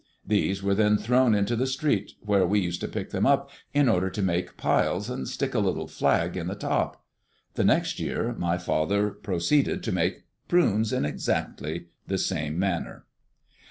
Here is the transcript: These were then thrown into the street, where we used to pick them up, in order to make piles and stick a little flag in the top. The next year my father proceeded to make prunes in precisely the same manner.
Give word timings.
These 0.25 0.63
were 0.63 0.73
then 0.73 0.97
thrown 0.97 1.35
into 1.35 1.55
the 1.55 1.67
street, 1.67 2.13
where 2.21 2.43
we 2.47 2.59
used 2.59 2.81
to 2.81 2.87
pick 2.87 3.11
them 3.11 3.27
up, 3.27 3.51
in 3.71 3.87
order 3.87 4.09
to 4.09 4.21
make 4.23 4.57
piles 4.57 5.11
and 5.11 5.27
stick 5.27 5.53
a 5.53 5.59
little 5.59 5.85
flag 5.87 6.35
in 6.35 6.47
the 6.47 6.55
top. 6.55 7.03
The 7.53 7.63
next 7.63 7.99
year 7.99 8.33
my 8.35 8.57
father 8.57 9.11
proceeded 9.11 9.83
to 9.83 9.91
make 9.91 10.23
prunes 10.47 10.91
in 10.91 11.03
precisely 11.03 11.89
the 12.07 12.17
same 12.17 12.57
manner. 12.57 13.05